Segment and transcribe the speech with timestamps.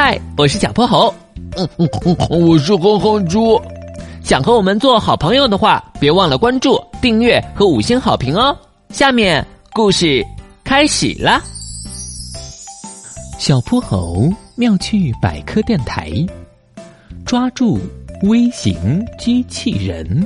[0.00, 1.12] 嗨，我是小泼猴。
[1.56, 3.60] 嗯嗯，我是哼哼猪。
[4.22, 8.56] 想和我们做好朋友的话，别忘了关注、订阅和五星好评哦。
[8.90, 10.24] 下面故事
[10.62, 11.42] 开始啦。
[13.40, 16.12] 小泼猴妙趣百科电台，
[17.26, 17.80] 抓住
[18.22, 20.24] 微型机器人。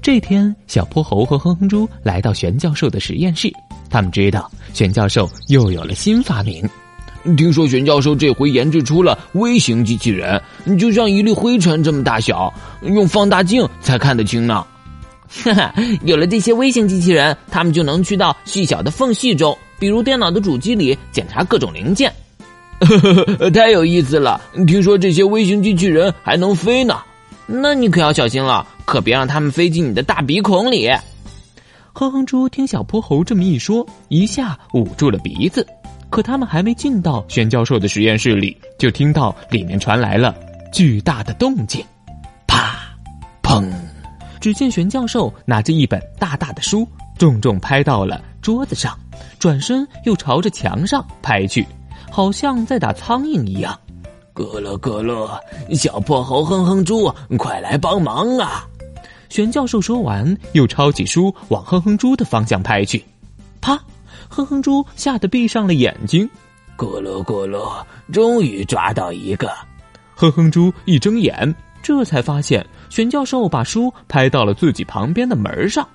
[0.00, 3.52] 这天，小泼猴和哼哼猪来到玄教授的实验室，
[3.90, 6.64] 他们知道玄教授又有了新发明。
[7.34, 10.40] 听说玄教授这回研制出了微型机器人，
[10.78, 12.52] 就像一粒灰尘这么大小，
[12.82, 14.64] 用放大镜才看得清呢。
[15.28, 22.12] 哈哈，有了这些微型机器人，他们就能去到细小的缝隙中，比如电脑的主机里检查各种零件。
[22.78, 24.40] 呵呵呵太有意思了！
[24.66, 26.98] 听说这些微型机器人还能飞呢，
[27.46, 30.90] 那你可要小心了，可别让它们飞进你的大鼻孔里。
[31.92, 35.66] 哼哼猪听小泼猴这么一说，一下捂住了鼻子。
[36.08, 40.34] 可他们还没进到玄教授的实验室里，就听到里面传来了
[40.72, 41.84] 巨大的动静，
[42.46, 42.76] 啪，
[43.42, 43.70] 砰！
[44.40, 46.86] 只见玄教授拿着一本大大的书，
[47.18, 48.96] 重重拍到了桌子上，
[49.38, 51.66] 转身又朝着墙上拍去，
[52.10, 53.78] 好像在打苍蝇一样。
[54.34, 55.40] 咯咯咯咯，
[55.74, 58.66] 小破猴哼哼猪，快来帮忙啊！
[59.28, 63.02] 玄教授说完，又抄起书往哼哼猪的方向拍去，
[63.60, 63.76] 啪！
[64.28, 66.28] 哼哼猪吓得闭上了眼睛，
[66.76, 69.50] 咕噜咕噜，终于抓到一个。
[70.14, 75.86] 哼哼猪一睁眼，这才发现玄教授把书拍到了自己旁边的门上。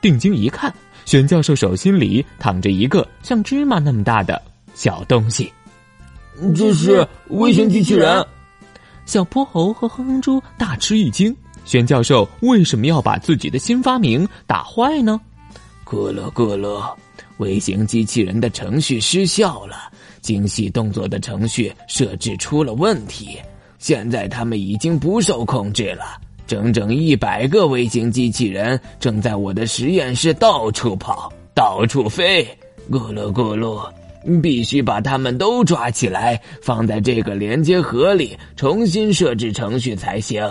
[0.00, 0.72] 定睛一看，
[1.04, 4.40] 玄教授手心里躺着一个像芝麻那么大的
[4.74, 5.52] 小东西。
[6.56, 8.24] 这是微型机器人。
[9.06, 15.20] 小泼猴和哼哼猪大吃一惊：玄教授为什么要把自己的新发明打坏呢？
[15.84, 16.94] 咕噜咕噜。
[17.38, 19.90] 微型机器人的程序失效了，
[20.20, 23.38] 精细动作的程序设置出了问题。
[23.78, 32.46] 现在他们已经不受控制了，整整一百个微型机器人正在我的实验室到处跑、到处飞。
[32.90, 33.90] 咕噜咕噜，
[34.40, 40.48] 必须把他们都抓起来，放在这个连接盒里，重新设置程序才行。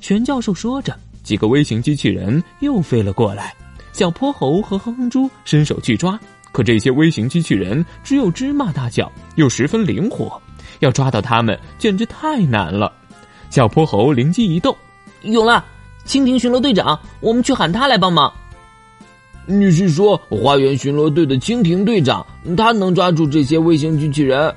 [0.00, 3.54] 玄教授说着，几个微型机器人又飞了过来。
[3.92, 6.18] 小泼猴和哼哼猪伸手去抓，
[6.50, 10.40] 可这些微型机器人只有芝麻大小，又十分灵活，
[10.80, 12.90] 要抓到它们简直太难了。
[13.50, 14.74] 小泼猴灵机一动，
[15.22, 15.64] 有了！
[16.06, 18.32] 蜻蜓巡逻队长，我们去喊他来帮忙。
[19.44, 22.26] 你是说花园巡逻队的蜻蜓队长？
[22.56, 24.52] 他能抓住这些微型机器人？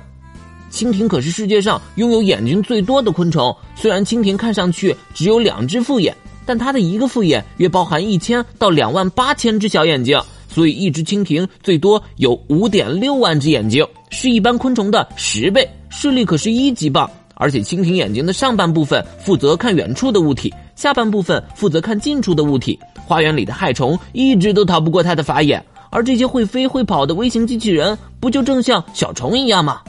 [0.70, 6.16] 蜻蜓可是世界上拥有眼睛最多的昆虫，虽然蜻蜓看上去只有两只复眼。
[6.46, 10.18] 但它的一个复眼约包含一千到两万八千只小眼睛，
[10.48, 17.10] 所以一只蜻蜓最多有五点六万只眼睛，是一般昆虫的十倍，视力可是一级棒。
[17.38, 22.78] 而且蜻蜓眼睛的上半部分负责看远处的物体，下半部分负责看近处的物体。
[23.06, 29.82] 花园里的害虫一直都逃不过它的法眼，而这些会飞会跑的微型机器人，不就正像小虫一样吗？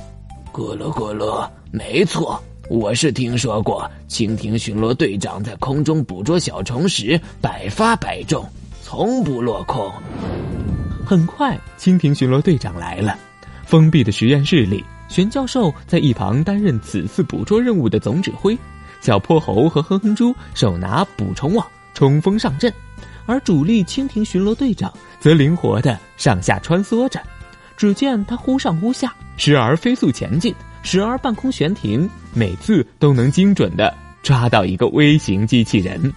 [0.51, 2.37] 咕噜咕噜，没错。
[2.69, 8.45] 我是听说过，蜻蜓巡逻队长在空中捕捉小虫时百发百中，
[8.83, 9.89] 从不落空。
[11.05, 13.17] 很快，蜻蜓巡逻队长来了。
[13.65, 18.57] 封闭的实验室里，玄教授在一旁担任此次捕捉任务的总指挥。
[18.99, 22.73] 小泼猴和哼哼猪手拿捕虫网冲锋上阵，
[23.25, 24.91] 而主力蜻蜓巡逻队长
[25.21, 27.21] 则灵活的上下穿梭着。
[27.77, 30.53] 只见他忽上忽下，时而飞速前进。
[30.83, 33.93] 时而半空悬停，每次都能精准的
[34.23, 36.13] 抓到一个微型机器人。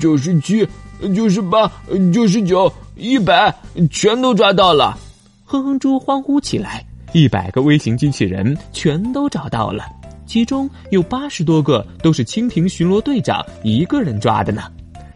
[0.00, 0.66] 九十七、
[1.14, 1.70] 九十八、
[2.12, 3.54] 九十九、一百，
[3.90, 4.96] 全都抓到了！
[5.44, 6.84] 哼哼猪欢呼起来。
[7.12, 9.84] 一百个微型机器人全都找到了，
[10.24, 14.62] 其中有八十多个都是蜻蜓巡逻队长一个人抓的呢。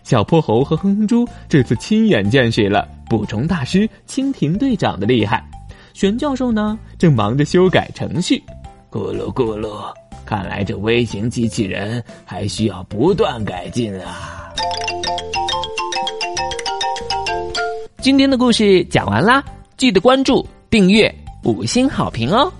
[0.02, 5.42] 小泼猴和哼哼猪这次亲眼见识了捕虫大师蜻蜓队长的厉害。
[5.94, 8.42] 玄教授呢，正忙着修改程序。
[8.96, 9.92] 咕噜咕噜，
[10.24, 14.50] 看来这微型机器人还需要不断改进啊！
[18.00, 19.44] 今天的故事讲完啦，
[19.76, 21.14] 记得关注、订阅、
[21.44, 22.50] 五星好评哦！